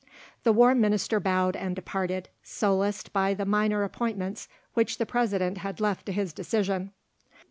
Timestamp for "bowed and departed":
1.19-2.27